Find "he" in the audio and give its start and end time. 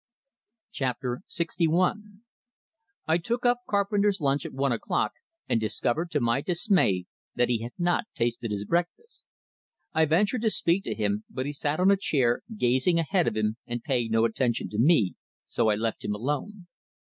7.49-7.61, 11.45-11.53